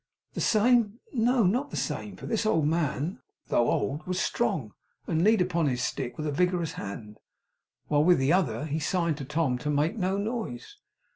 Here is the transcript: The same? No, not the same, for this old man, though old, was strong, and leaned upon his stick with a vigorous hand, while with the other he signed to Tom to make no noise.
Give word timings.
The 0.33 0.41
same? 0.41 0.99
No, 1.13 1.43
not 1.43 1.69
the 1.69 1.77
same, 1.77 2.15
for 2.15 2.25
this 2.25 2.43
old 2.43 2.65
man, 2.65 3.19
though 3.49 3.69
old, 3.69 4.07
was 4.07 4.19
strong, 4.19 4.73
and 5.05 5.23
leaned 5.23 5.41
upon 5.43 5.67
his 5.67 5.83
stick 5.83 6.17
with 6.17 6.25
a 6.25 6.31
vigorous 6.31 6.71
hand, 6.71 7.19
while 7.87 8.03
with 8.03 8.17
the 8.17 8.33
other 8.33 8.65
he 8.65 8.79
signed 8.79 9.17
to 9.17 9.25
Tom 9.25 9.59
to 9.59 9.69
make 9.69 9.95
no 9.95 10.17
noise. 10.17 10.77